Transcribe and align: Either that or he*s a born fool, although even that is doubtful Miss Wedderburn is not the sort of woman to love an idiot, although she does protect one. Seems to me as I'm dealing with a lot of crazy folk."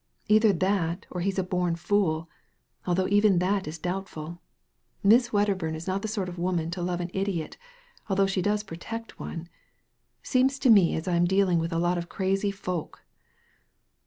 Either 0.27 0.51
that 0.51 1.05
or 1.11 1.21
he*s 1.21 1.37
a 1.37 1.43
born 1.43 1.75
fool, 1.75 2.27
although 2.87 3.07
even 3.09 3.37
that 3.37 3.67
is 3.67 3.77
doubtful 3.77 4.41
Miss 5.03 5.31
Wedderburn 5.31 5.75
is 5.75 5.85
not 5.85 6.01
the 6.01 6.07
sort 6.07 6.27
of 6.27 6.39
woman 6.39 6.71
to 6.71 6.81
love 6.81 7.01
an 7.01 7.11
idiot, 7.13 7.55
although 8.09 8.25
she 8.25 8.41
does 8.41 8.63
protect 8.63 9.19
one. 9.19 9.47
Seems 10.23 10.57
to 10.57 10.71
me 10.71 10.95
as 10.95 11.07
I'm 11.07 11.25
dealing 11.25 11.59
with 11.59 11.71
a 11.71 11.77
lot 11.77 11.99
of 11.99 12.09
crazy 12.09 12.49
folk." 12.49 13.03